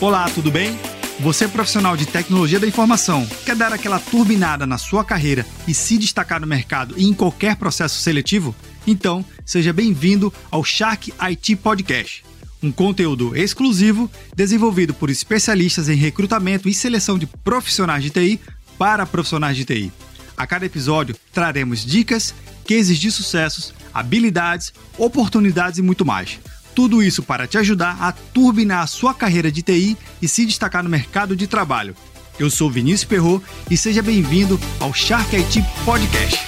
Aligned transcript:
Olá, 0.00 0.30
tudo 0.30 0.48
bem? 0.48 0.78
Você 1.18 1.46
é 1.46 1.48
profissional 1.48 1.96
de 1.96 2.06
tecnologia 2.06 2.60
da 2.60 2.68
informação, 2.68 3.26
quer 3.44 3.56
dar 3.56 3.72
aquela 3.72 3.98
turbinada 3.98 4.64
na 4.64 4.78
sua 4.78 5.04
carreira 5.04 5.44
e 5.66 5.74
se 5.74 5.98
destacar 5.98 6.40
no 6.40 6.46
mercado 6.46 6.94
e 6.96 7.04
em 7.04 7.12
qualquer 7.12 7.56
processo 7.56 8.00
seletivo? 8.00 8.54
Então, 8.86 9.24
seja 9.44 9.72
bem-vindo 9.72 10.32
ao 10.52 10.62
Shark 10.62 11.12
IT 11.18 11.56
Podcast, 11.56 12.24
um 12.62 12.70
conteúdo 12.70 13.36
exclusivo 13.36 14.08
desenvolvido 14.36 14.94
por 14.94 15.10
especialistas 15.10 15.88
em 15.88 15.96
recrutamento 15.96 16.68
e 16.68 16.74
seleção 16.74 17.18
de 17.18 17.26
profissionais 17.26 18.04
de 18.04 18.10
TI 18.10 18.40
para 18.78 19.04
profissionais 19.04 19.56
de 19.56 19.64
TI. 19.64 19.92
A 20.36 20.46
cada 20.46 20.64
episódio 20.64 21.16
traremos 21.32 21.84
dicas, 21.84 22.32
cases 22.64 22.98
de 22.98 23.10
sucessos, 23.10 23.74
habilidades, 23.92 24.72
oportunidades 24.96 25.80
e 25.80 25.82
muito 25.82 26.06
mais 26.06 26.38
tudo 26.78 27.02
isso 27.02 27.24
para 27.24 27.44
te 27.44 27.58
ajudar 27.58 27.96
a 28.00 28.12
turbinar 28.12 28.84
a 28.84 28.86
sua 28.86 29.12
carreira 29.12 29.50
de 29.50 29.62
TI 29.62 29.98
e 30.22 30.28
se 30.28 30.46
destacar 30.46 30.84
no 30.84 30.88
mercado 30.88 31.34
de 31.34 31.48
trabalho. 31.48 31.92
Eu 32.38 32.48
sou 32.48 32.70
Vinícius 32.70 33.02
Perro 33.02 33.42
e 33.68 33.76
seja 33.76 34.00
bem-vindo 34.00 34.60
ao 34.78 34.94
Shark 34.94 35.34
IT 35.34 35.60
Podcast. 35.84 36.38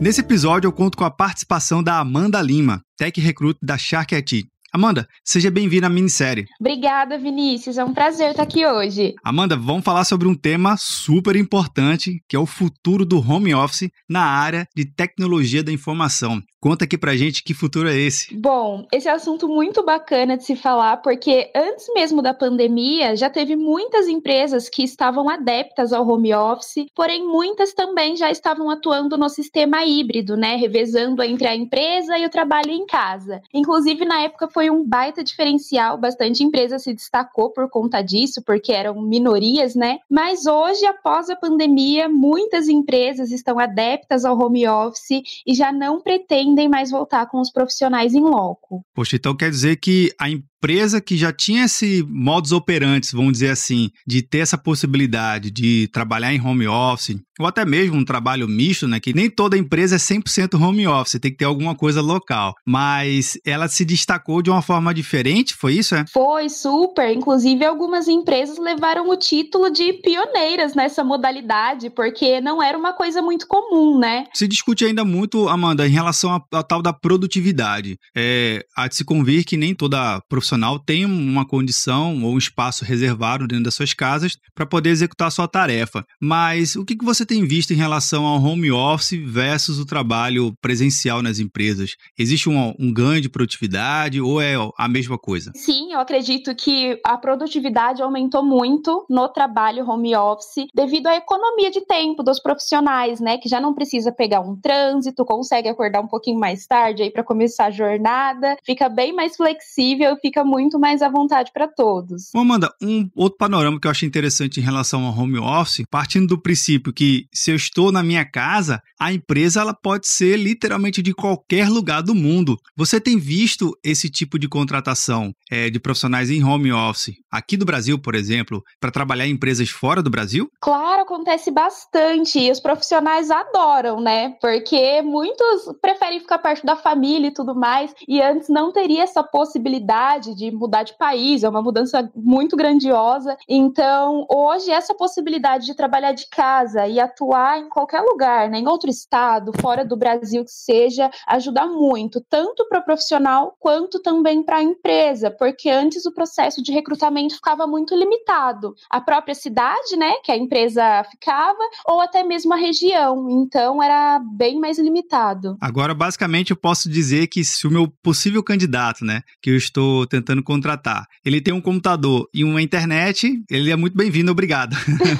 Nesse 0.00 0.20
episódio 0.20 0.68
eu 0.68 0.72
conto 0.72 0.96
com 0.96 1.02
a 1.02 1.10
participação 1.10 1.82
da 1.82 1.98
Amanda 1.98 2.40
Lima, 2.40 2.80
Tech 2.96 3.20
Recruit 3.20 3.58
da 3.60 3.76
Shark 3.76 4.14
IT. 4.14 4.46
Amanda, 4.70 5.08
seja 5.24 5.50
bem-vinda 5.50 5.86
à 5.86 5.90
minissérie. 5.90 6.44
Obrigada, 6.60 7.18
Vinícius. 7.18 7.78
É 7.78 7.84
um 7.84 7.94
prazer 7.94 8.32
estar 8.32 8.42
aqui 8.42 8.66
hoje. 8.66 9.14
Amanda, 9.24 9.56
vamos 9.56 9.82
falar 9.82 10.04
sobre 10.04 10.28
um 10.28 10.34
tema 10.34 10.76
super 10.76 11.36
importante, 11.36 12.22
que 12.28 12.36
é 12.36 12.38
o 12.38 12.44
futuro 12.44 13.06
do 13.06 13.18
home 13.18 13.54
office 13.54 13.90
na 14.06 14.22
área 14.22 14.68
de 14.76 14.84
tecnologia 14.84 15.62
da 15.62 15.72
informação. 15.72 16.42
Conta 16.60 16.86
aqui 16.86 16.98
pra 16.98 17.16
gente 17.16 17.44
que 17.44 17.54
futuro 17.54 17.88
é 17.88 17.96
esse. 17.96 18.34
Bom, 18.34 18.84
esse 18.92 19.08
é 19.08 19.12
um 19.12 19.14
assunto 19.16 19.46
muito 19.46 19.84
bacana 19.84 20.36
de 20.36 20.44
se 20.44 20.56
falar, 20.56 20.96
porque 20.96 21.52
antes 21.54 21.86
mesmo 21.94 22.20
da 22.20 22.34
pandemia 22.34 23.14
já 23.14 23.30
teve 23.30 23.54
muitas 23.54 24.08
empresas 24.08 24.68
que 24.68 24.82
estavam 24.82 25.28
adeptas 25.28 25.92
ao 25.92 26.04
home 26.04 26.34
office, 26.34 26.86
porém 26.96 27.24
muitas 27.24 27.72
também 27.72 28.16
já 28.16 28.28
estavam 28.28 28.68
atuando 28.70 29.16
no 29.16 29.28
sistema 29.28 29.84
híbrido, 29.84 30.36
né? 30.36 30.56
Revezando 30.56 31.22
entre 31.22 31.46
a 31.46 31.54
empresa 31.54 32.18
e 32.18 32.26
o 32.26 32.30
trabalho 32.30 32.72
em 32.72 32.84
casa. 32.86 33.40
Inclusive, 33.54 34.04
na 34.04 34.22
época 34.22 34.48
foi 34.48 34.68
um 34.68 34.84
baita 34.84 35.22
diferencial, 35.22 35.96
bastante 35.96 36.42
empresa 36.42 36.80
se 36.80 36.92
destacou 36.92 37.52
por 37.52 37.70
conta 37.70 38.02
disso, 38.02 38.42
porque 38.44 38.72
eram 38.72 39.00
minorias, 39.00 39.76
né? 39.76 39.98
Mas 40.10 40.44
hoje, 40.46 40.84
após 40.86 41.30
a 41.30 41.36
pandemia, 41.36 42.08
muitas 42.08 42.68
empresas 42.68 43.30
estão 43.30 43.60
adeptas 43.60 44.24
ao 44.24 44.36
home 44.36 44.66
office 44.66 45.22
e 45.46 45.54
já 45.54 45.70
não 45.70 46.00
pretendem 46.00 46.47
pretendem 46.48 46.68
mais 46.68 46.90
voltar 46.90 47.26
com 47.26 47.40
os 47.40 47.50
profissionais 47.50 48.14
em 48.14 48.20
loco. 48.20 48.82
Poxa, 48.94 49.16
então 49.16 49.36
quer 49.36 49.50
dizer 49.50 49.76
que 49.76 50.12
a 50.20 50.28
empresa 50.58 51.00
que 51.00 51.16
já 51.16 51.32
tinha 51.32 51.64
esse 51.64 52.04
modus 52.08 52.50
operandi, 52.52 53.08
vamos 53.12 53.32
dizer 53.32 53.50
assim, 53.50 53.90
de 54.06 54.22
ter 54.22 54.38
essa 54.38 54.58
possibilidade 54.58 55.50
de 55.50 55.88
trabalhar 55.92 56.34
em 56.34 56.40
home 56.40 56.66
office, 56.66 57.16
ou 57.38 57.46
até 57.46 57.64
mesmo 57.64 57.96
um 57.96 58.04
trabalho 58.04 58.48
misto, 58.48 58.88
né, 58.88 58.98
que 58.98 59.14
nem 59.14 59.30
toda 59.30 59.56
empresa 59.56 59.94
é 59.94 59.98
100% 59.98 60.60
home 60.60 60.86
office, 60.88 61.20
tem 61.20 61.30
que 61.30 61.36
ter 61.36 61.44
alguma 61.44 61.76
coisa 61.76 62.02
local, 62.02 62.54
mas 62.66 63.38
ela 63.46 63.68
se 63.68 63.84
destacou 63.84 64.42
de 64.42 64.50
uma 64.50 64.60
forma 64.60 64.92
diferente, 64.92 65.54
foi 65.54 65.74
isso, 65.74 65.94
é? 65.94 66.04
Foi, 66.12 66.48
super, 66.48 67.14
inclusive 67.14 67.64
algumas 67.64 68.08
empresas 68.08 68.58
levaram 68.58 69.08
o 69.08 69.16
título 69.16 69.70
de 69.70 69.92
pioneiras 69.92 70.74
nessa 70.74 71.04
modalidade, 71.04 71.90
porque 71.90 72.40
não 72.40 72.60
era 72.60 72.76
uma 72.76 72.92
coisa 72.92 73.22
muito 73.22 73.46
comum, 73.46 73.98
né? 73.98 74.24
Se 74.34 74.48
discute 74.48 74.84
ainda 74.84 75.04
muito, 75.04 75.48
Amanda, 75.48 75.86
em 75.86 75.90
relação 75.90 76.42
à 76.52 76.62
tal 76.62 76.82
da 76.82 76.92
produtividade. 76.92 77.96
É, 78.16 78.64
há 78.76 78.88
de 78.88 78.96
se 78.96 79.04
convir 79.04 79.44
que 79.44 79.56
nem 79.56 79.74
toda 79.74 80.20
profissão 80.28 80.47
profissional 80.48 80.78
tem 80.78 81.04
uma 81.04 81.46
condição 81.46 82.22
ou 82.24 82.32
um 82.32 82.38
espaço 82.38 82.84
reservado 82.84 83.46
dentro 83.46 83.64
das 83.64 83.74
suas 83.74 83.92
casas 83.92 84.36
para 84.54 84.64
poder 84.66 84.90
executar 84.90 85.30
sua 85.30 85.46
tarefa. 85.46 86.04
Mas 86.20 86.74
o 86.74 86.84
que, 86.84 86.96
que 86.96 87.04
você 87.04 87.26
tem 87.26 87.46
visto 87.46 87.72
em 87.72 87.76
relação 87.76 88.24
ao 88.26 88.42
home 88.42 88.72
office 88.72 89.20
versus 89.22 89.78
o 89.78 89.84
trabalho 89.84 90.54
presencial 90.60 91.22
nas 91.22 91.38
empresas? 91.38 91.96
Existe 92.18 92.48
um, 92.48 92.74
um 92.78 92.92
ganho 92.92 93.20
de 93.20 93.28
produtividade 93.28 94.20
ou 94.20 94.40
é 94.40 94.54
a 94.78 94.88
mesma 94.88 95.18
coisa? 95.18 95.52
Sim, 95.54 95.92
eu 95.92 96.00
acredito 96.00 96.54
que 96.54 96.98
a 97.04 97.18
produtividade 97.18 98.02
aumentou 98.02 98.44
muito 98.44 99.04
no 99.08 99.28
trabalho 99.28 99.88
home 99.88 100.16
office 100.16 100.66
devido 100.74 101.08
à 101.08 101.16
economia 101.16 101.70
de 101.70 101.82
tempo 101.82 102.22
dos 102.22 102.40
profissionais, 102.40 103.20
né? 103.20 103.38
Que 103.38 103.48
já 103.48 103.60
não 103.60 103.74
precisa 103.74 104.10
pegar 104.12 104.40
um 104.40 104.56
trânsito, 104.56 105.24
consegue 105.24 105.68
acordar 105.68 106.00
um 106.00 106.08
pouquinho 106.08 106.38
mais 106.38 106.66
tarde 106.66 107.02
aí 107.02 107.10
para 107.10 107.24
começar 107.24 107.66
a 107.66 107.70
jornada, 107.70 108.56
fica 108.64 108.88
bem 108.88 109.12
mais 109.12 109.36
flexível, 109.36 110.16
fica 110.16 110.37
fica 110.38 110.44
muito 110.44 110.78
mais 110.78 111.02
à 111.02 111.08
vontade 111.08 111.50
para 111.52 111.66
todos. 111.66 112.30
Bom, 112.32 112.40
Amanda, 112.40 112.72
um 112.80 113.08
outro 113.16 113.36
panorama 113.36 113.80
que 113.80 113.86
eu 113.86 113.90
achei 113.90 114.06
interessante 114.06 114.60
em 114.60 114.62
relação 114.62 115.04
ao 115.04 115.16
home 115.16 115.38
office, 115.38 115.84
partindo 115.90 116.28
do 116.28 116.40
princípio 116.40 116.92
que 116.92 117.26
se 117.32 117.50
eu 117.50 117.56
estou 117.56 117.90
na 117.90 118.02
minha 118.02 118.24
casa, 118.24 118.80
a 119.00 119.12
empresa 119.12 119.60
ela 119.60 119.74
pode 119.74 120.06
ser 120.08 120.36
literalmente 120.36 121.02
de 121.02 121.12
qualquer 121.12 121.68
lugar 121.68 122.02
do 122.02 122.14
mundo. 122.14 122.56
Você 122.76 123.00
tem 123.00 123.18
visto 123.18 123.76
esse 123.82 124.08
tipo 124.08 124.38
de 124.38 124.48
contratação 124.48 125.32
é, 125.50 125.70
de 125.70 125.80
profissionais 125.80 126.30
em 126.30 126.44
home 126.44 126.72
office 126.72 127.14
aqui 127.30 127.56
do 127.56 127.64
Brasil, 127.64 127.98
por 127.98 128.14
exemplo, 128.14 128.62
para 128.80 128.90
trabalhar 128.90 129.26
em 129.26 129.32
empresas 129.32 129.68
fora 129.68 130.02
do 130.02 130.10
Brasil? 130.10 130.48
Claro, 130.60 131.02
acontece 131.02 131.50
bastante 131.50 132.38
e 132.38 132.50
os 132.50 132.60
profissionais 132.60 133.30
adoram, 133.30 134.00
né? 134.00 134.34
Porque 134.40 135.02
muitos 135.02 135.72
preferem 135.80 136.20
ficar 136.20 136.38
perto 136.38 136.64
da 136.64 136.76
família 136.76 137.28
e 137.28 137.32
tudo 137.32 137.54
mais, 137.54 137.94
e 138.06 138.20
antes 138.20 138.48
não 138.48 138.72
teria 138.72 139.02
essa 139.02 139.22
possibilidade 139.22 140.27
de 140.34 140.50
mudar 140.50 140.82
de 140.82 140.96
país, 140.96 141.42
é 141.42 141.48
uma 141.48 141.62
mudança 141.62 142.10
muito 142.14 142.56
grandiosa. 142.56 143.36
Então, 143.48 144.26
hoje, 144.30 144.70
essa 144.70 144.94
possibilidade 144.94 145.66
de 145.66 145.74
trabalhar 145.74 146.12
de 146.12 146.28
casa 146.28 146.86
e 146.86 147.00
atuar 147.00 147.58
em 147.58 147.68
qualquer 147.68 148.00
lugar, 148.00 148.48
né, 148.48 148.58
em 148.58 148.68
outro 148.68 148.90
estado, 148.90 149.52
fora 149.60 149.84
do 149.84 149.96
Brasil 149.96 150.44
que 150.44 150.50
seja, 150.50 151.10
ajuda 151.26 151.66
muito, 151.66 152.20
tanto 152.28 152.66
para 152.68 152.80
o 152.80 152.84
profissional 152.84 153.56
quanto 153.58 154.00
também 154.00 154.42
para 154.42 154.58
a 154.58 154.62
empresa, 154.62 155.30
porque 155.30 155.70
antes 155.70 156.04
o 156.06 156.12
processo 156.12 156.62
de 156.62 156.72
recrutamento 156.72 157.34
ficava 157.34 157.66
muito 157.66 157.94
limitado. 157.94 158.74
A 158.90 159.00
própria 159.00 159.34
cidade, 159.34 159.96
né, 159.96 160.14
que 160.22 160.32
a 160.32 160.36
empresa 160.36 161.04
ficava, 161.10 161.58
ou 161.86 162.00
até 162.00 162.22
mesmo 162.22 162.52
a 162.52 162.56
região. 162.56 163.28
Então, 163.30 163.82
era 163.82 164.18
bem 164.18 164.58
mais 164.58 164.78
limitado. 164.78 165.56
Agora, 165.60 165.94
basicamente, 165.94 166.50
eu 166.50 166.56
posso 166.56 166.88
dizer 166.88 167.26
que 167.28 167.44
se 167.44 167.66
o 167.66 167.70
meu 167.70 167.88
possível 168.02 168.42
candidato, 168.42 169.04
né, 169.04 169.22
que 169.42 169.50
eu 169.50 169.56
estou 169.56 170.06
tentando 170.06 170.17
contratar, 170.42 171.06
ele 171.24 171.40
tem 171.40 171.52
um 171.52 171.60
computador 171.60 172.28
e 172.32 172.44
uma 172.44 172.62
internet, 172.62 173.42
ele 173.50 173.70
é 173.70 173.76
muito 173.76 173.96
bem-vindo, 173.96 174.30
obrigado. 174.30 174.76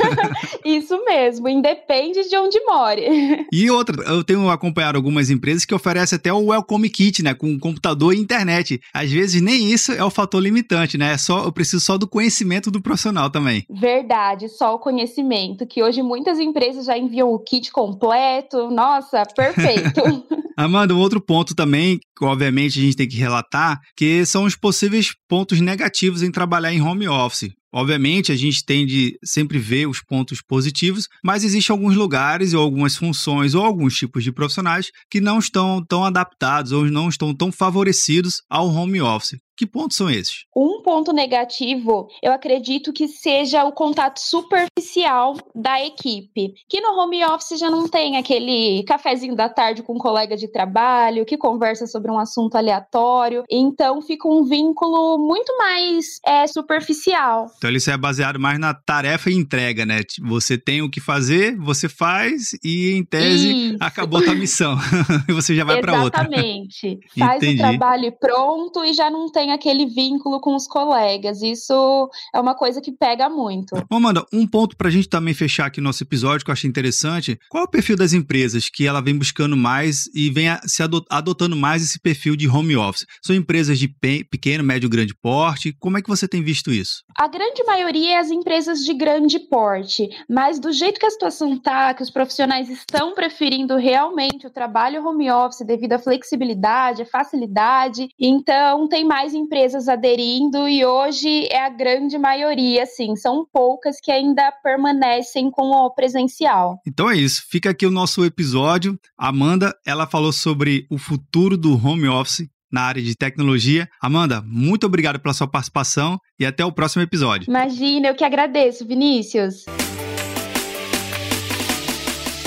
Isso 0.64 1.03
mesmo, 1.04 1.48
independe 1.48 2.28
de 2.28 2.36
onde 2.36 2.60
more. 2.64 3.47
E 3.53 3.70
outra, 3.70 4.03
eu 4.04 4.22
tenho 4.22 4.48
acompanhado 4.50 4.97
algumas 4.97 5.31
empresas 5.31 5.64
que 5.64 5.75
oferecem 5.75 6.16
até 6.16 6.32
o 6.32 6.47
Welcome 6.47 6.88
Kit, 6.88 7.22
né, 7.22 7.34
com 7.34 7.58
computador 7.58 8.14
e 8.14 8.19
internet. 8.19 8.81
Às 8.92 9.10
vezes 9.10 9.41
nem 9.41 9.72
isso 9.72 9.92
é 9.92 10.04
o 10.04 10.10
fator 10.10 10.41
limitante, 10.41 10.97
né? 10.97 11.12
É 11.12 11.19
só 11.19 11.44
eu 11.44 11.53
preciso 11.53 11.84
só 11.84 11.98
do 11.98 12.06
conhecimento 12.06 12.70
do 12.70 12.81
profissional 12.81 13.31
também. 13.31 13.64
Verdade, 13.70 14.48
só 14.48 14.75
o 14.75 14.78
conhecimento, 14.78 15.66
que 15.66 15.82
hoje 15.82 16.03
muitas 16.03 16.38
empresas 16.38 16.87
já 16.87 16.97
enviam 16.97 17.32
o 17.32 17.38
kit 17.38 17.72
completo. 17.72 18.70
Nossa, 18.70 19.22
perfeito. 19.34 20.03
Amanda, 20.60 20.92
um 20.92 20.98
outro 20.98 21.20
ponto 21.20 21.54
também, 21.54 22.00
obviamente 22.20 22.80
a 22.80 22.82
gente 22.82 22.96
tem 22.96 23.06
que 23.06 23.16
relatar, 23.16 23.78
que 23.96 24.26
são 24.26 24.42
os 24.42 24.56
possíveis 24.56 25.14
pontos 25.28 25.60
negativos 25.60 26.20
em 26.20 26.32
trabalhar 26.32 26.72
em 26.72 26.82
home 26.82 27.06
office. 27.06 27.52
Obviamente, 27.73 28.33
a 28.33 28.37
gente 28.37 28.65
tende 28.65 29.19
sempre 29.23 29.59
ver 29.59 29.87
os 29.87 30.03
pontos 30.03 30.41
positivos, 30.41 31.06
mas 31.23 31.44
existem 31.44 31.75
alguns 31.75 31.94
lugares 31.94 32.55
ou 32.55 32.62
algumas 32.62 32.97
funções 32.97 33.55
ou 33.55 33.65
alguns 33.65 33.94
tipos 33.94 34.25
de 34.25 34.32
profissionais 34.32 34.91
que 35.11 35.20
não 35.20 35.38
estão 35.38 35.85
tão 35.85 36.05
adaptados 36.05 36.73
ou 36.73 36.85
não 36.87 37.09
estão 37.09 37.35
tão 37.35 37.53
favorecidos 37.53 38.43
ao 38.49 38.69
home 38.69 39.00
office. 39.00 39.38
Que 39.59 39.67
pontos 39.67 39.97
são 39.97 40.09
esses? 40.09 40.44
Um 40.56 40.82
ponto 40.82 41.12
negativo, 41.12 42.06
eu 42.23 42.31
acredito 42.31 42.93
que 42.93 43.09
seja 43.09 43.65
o 43.65 43.73
contato 43.73 44.21
superficial 44.21 45.35
da 45.53 45.85
equipe. 45.85 46.55
Que 46.69 46.81
no 46.81 46.97
home 46.97 47.25
office 47.25 47.59
já 47.59 47.69
não 47.69 47.88
tem 47.88 48.17
aquele 48.17 48.85
cafezinho 48.85 49.35
da 49.35 49.49
tarde 49.49 49.82
com 49.82 49.94
um 49.94 49.99
colega 49.99 50.37
de 50.37 50.47
trabalho, 50.47 51.26
que 51.26 51.37
conversa 51.37 51.88
sobre 51.88 52.09
um 52.09 52.21
assunto 52.21 52.55
aleatório. 52.55 53.43
Então 53.50 54.00
fica 54.00 54.29
um 54.29 54.44
vínculo 54.44 55.19
muito 55.19 55.53
mais 55.59 56.21
é, 56.25 56.47
superficial. 56.47 57.47
Então 57.58 57.70
isso 57.70 57.90
é 57.90 57.96
baseado 57.96 58.38
mais 58.38 58.58
na 58.58 58.72
tarefa 58.72 59.31
e 59.31 59.34
entrega, 59.34 59.84
né? 59.84 60.00
Você 60.22 60.56
tem 60.56 60.81
o 60.81 60.88
que 60.88 61.00
fazer, 61.00 61.56
você 61.56 61.88
faz 61.88 62.52
e 62.64 62.93
em 62.93 63.05
tese 63.05 63.50
isso. 63.50 63.76
acabou 63.81 64.22
a 64.25 64.34
missão 64.34 64.78
e 65.28 65.32
você 65.32 65.55
já 65.55 65.64
vai 65.64 65.81
para 65.81 66.02
outra. 66.02 66.22
Exatamente. 66.22 66.99
Faz 67.19 67.43
Entendi. 67.43 67.56
o 67.56 67.58
trabalho 67.58 68.12
pronto 68.20 68.84
e 68.84 68.93
já 68.93 69.10
não 69.10 69.31
tem 69.31 69.50
aquele 69.50 69.87
vínculo 69.87 70.40
com 70.40 70.55
os 70.55 70.66
colegas. 70.66 71.43
Isso 71.43 72.08
é 72.34 72.40
uma 72.40 72.55
coisa 72.55 72.81
que 72.81 72.93
pega 72.93 73.28
muito. 73.28 73.75
Ô, 73.90 73.96
Amanda, 73.96 74.25
um 74.32 74.46
ponto 74.46 74.76
para 74.76 74.88
a 74.88 74.90
gente 74.90 75.08
também 75.08 75.34
fechar 75.34 75.66
aqui 75.66 75.81
nosso 75.81 76.02
episódio 76.02 76.44
que 76.44 76.50
eu 76.50 76.52
achei 76.52 76.69
interessante. 76.70 77.38
Qual 77.49 77.64
é 77.64 77.66
o 77.66 77.70
perfil 77.70 77.96
das 77.96 78.12
empresas 78.12 78.69
que 78.69 78.87
ela 78.87 79.00
vem 79.00 79.16
buscando 79.16 79.56
mais 79.56 80.06
e 80.14 80.31
vem 80.31 80.46
se 80.64 80.82
adotando 81.11 81.56
mais 81.56 81.82
esse 81.82 81.99
perfil 81.99 82.37
de 82.37 82.49
home 82.49 82.76
office? 82.76 83.04
São 83.25 83.34
empresas 83.34 83.78
de 83.78 83.88
pequeno, 84.31 84.62
médio, 84.62 84.88
grande 84.88 85.14
porte? 85.14 85.75
Como 85.78 85.99
é 85.99 86.02
que 86.02 86.08
você 86.08 86.28
tem 86.28 86.43
visto 86.43 86.72
isso? 86.72 87.02
A 87.16 87.26
grande 87.49 87.65
maioria 87.65 88.15
é 88.15 88.19
as 88.19 88.31
empresas 88.31 88.85
de 88.85 88.93
grande 88.93 89.39
porte, 89.39 90.09
mas 90.29 90.61
do 90.61 90.71
jeito 90.71 91.00
que 91.00 91.06
a 91.06 91.11
situação 91.11 91.55
está, 91.55 91.95
que 91.95 92.03
os 92.03 92.11
profissionais 92.11 92.69
estão 92.69 93.15
preferindo 93.15 93.77
realmente 93.77 94.47
o 94.47 94.50
trabalho 94.50 95.05
home 95.06 95.31
office 95.31 95.67
devido 95.67 95.95
à 95.95 95.99
flexibilidade, 95.99 97.03
à 97.03 97.06
facilidade, 97.06 98.09
então 98.19 98.87
tem 98.87 99.05
mais 99.05 99.33
empresas 99.33 99.89
aderindo 99.89 100.69
e 100.69 100.85
hoje 100.85 101.47
é 101.50 101.65
a 101.65 101.71
grande 101.71 102.19
maioria, 102.19 102.85
sim, 102.85 103.17
são 103.17 103.47
poucas 103.50 103.97
que 104.00 104.12
ainda 104.12 104.53
permanecem 104.62 105.50
com 105.50 105.71
o 105.71 105.91
presencial. 105.91 106.79
Então 106.87 107.11
é 107.11 107.17
isso, 107.17 107.45
fica 107.50 107.71
aqui 107.71 107.87
o 107.87 107.91
nosso 107.91 108.25
episódio. 108.25 108.99
Amanda, 109.17 109.75
ela 109.87 110.06
falou 110.06 110.33
sobre 110.33 110.87
o 110.91 110.99
futuro 110.99 111.56
do 111.56 111.75
home 111.75 112.09
office 112.09 112.47
na 112.70 112.82
área 112.82 113.03
de 113.03 113.15
tecnologia. 113.15 113.88
Amanda, 114.00 114.43
muito 114.47 114.87
obrigado 114.87 115.19
pela 115.19 115.35
sua 115.35 115.49
participação 115.49 116.19
e 116.38 116.47
até 116.47 116.65
o 116.65 116.73
próximo 116.73 117.03
episódio. 117.03 117.49
Imagina, 117.49 118.09
eu 118.09 118.15
que 118.15 118.25
agradeço, 118.25 118.87
Vinícius. 118.87 119.65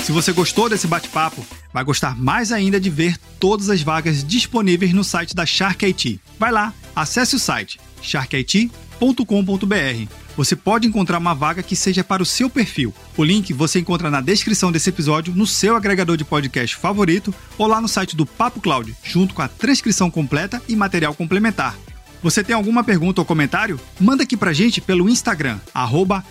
Se 0.02 0.10
você 0.10 0.32
gostou 0.32 0.68
desse 0.68 0.88
bate-papo, 0.88 1.44
vai 1.72 1.84
gostar 1.84 2.18
mais 2.18 2.50
ainda 2.50 2.80
de 2.80 2.90
ver 2.90 3.16
todas 3.38 3.70
as 3.70 3.82
vagas 3.82 4.24
disponíveis 4.24 4.92
no 4.92 5.04
site 5.04 5.34
da 5.34 5.46
Shark 5.46 5.86
IT. 5.86 6.20
Vai 6.38 6.50
lá, 6.50 6.74
acesse 6.94 7.36
o 7.36 7.38
site 7.38 7.78
sharkit.com.br 8.02 10.21
você 10.36 10.56
pode 10.56 10.86
encontrar 10.86 11.18
uma 11.18 11.34
vaga 11.34 11.62
que 11.62 11.76
seja 11.76 12.02
para 12.02 12.22
o 12.22 12.26
seu 12.26 12.48
perfil. 12.48 12.94
O 13.16 13.24
link 13.24 13.52
você 13.52 13.78
encontra 13.78 14.10
na 14.10 14.20
descrição 14.20 14.72
desse 14.72 14.88
episódio, 14.88 15.34
no 15.34 15.46
seu 15.46 15.76
agregador 15.76 16.16
de 16.16 16.24
podcast 16.24 16.76
favorito 16.76 17.34
ou 17.58 17.66
lá 17.66 17.80
no 17.80 17.88
site 17.88 18.16
do 18.16 18.26
Papo 18.26 18.60
Cloud, 18.60 18.94
junto 19.02 19.34
com 19.34 19.42
a 19.42 19.48
transcrição 19.48 20.10
completa 20.10 20.62
e 20.68 20.76
material 20.76 21.14
complementar. 21.14 21.76
Você 22.22 22.44
tem 22.44 22.54
alguma 22.54 22.84
pergunta 22.84 23.20
ou 23.20 23.24
comentário? 23.24 23.80
Manda 24.00 24.22
aqui 24.22 24.36
pra 24.36 24.52
gente 24.52 24.80
pelo 24.80 25.08
Instagram, 25.08 25.58
arroba 25.74 26.24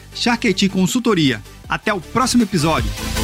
Consultoria. 0.71 1.41
Até 1.67 1.93
o 1.93 1.99
próximo 1.99 2.43
episódio! 2.43 3.20